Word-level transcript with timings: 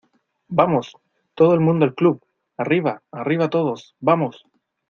¡vamos!¡ 0.47 0.97
todo 1.35 1.53
el 1.53 1.59
mundo 1.59 1.85
al 1.85 1.93
club!¡ 1.93 2.23
arriba, 2.57 3.03
arriba 3.11 3.51
todos, 3.51 3.93
vamos! 3.99 4.47